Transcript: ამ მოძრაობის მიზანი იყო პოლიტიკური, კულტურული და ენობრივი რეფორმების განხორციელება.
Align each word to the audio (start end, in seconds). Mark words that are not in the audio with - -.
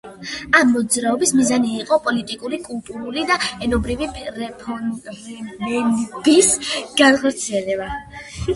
ამ 0.59 0.69
მოძრაობის 0.75 1.33
მიზანი 1.39 1.75
იყო 1.81 1.99
პოლიტიკური, 2.07 2.59
კულტურული 2.69 3.27
და 3.33 3.37
ენობრივი 3.67 4.09
რეფორმების 4.39 6.51
განხორციელება. 7.05 7.93